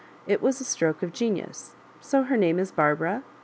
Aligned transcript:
•* 0.01 0.03
It 0.25 0.41
was 0.41 0.59
a 0.59 0.63
stroke 0.63 1.03
of 1.03 1.13
genius. 1.13 1.75
So 1.99 2.23
her 2.23 2.35
name 2.35 2.57
is 2.57 2.71
Barbara 2.71 3.21